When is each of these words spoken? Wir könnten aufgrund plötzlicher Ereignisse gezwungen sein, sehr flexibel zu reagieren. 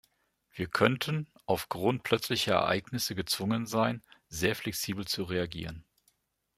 Wir 0.51 0.65
könnten 0.67 1.27
aufgrund 1.45 2.01
plötzlicher 2.01 2.53
Ereignisse 2.55 3.13
gezwungen 3.13 3.67
sein, 3.67 4.01
sehr 4.29 4.55
flexibel 4.55 5.05
zu 5.05 5.21
reagieren. 5.25 5.85